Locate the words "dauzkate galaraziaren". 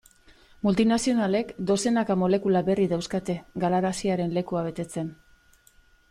2.93-4.33